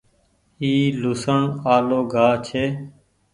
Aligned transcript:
اي 0.61 0.71
لهوسڻ 1.01 1.41
آلو 1.73 1.99
گآه 2.13 2.35
ڇي۔ 2.45 2.65